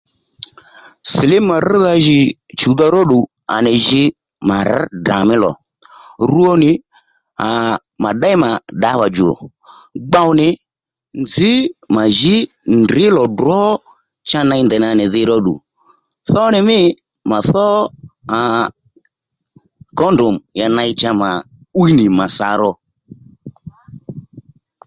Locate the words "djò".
9.11-9.31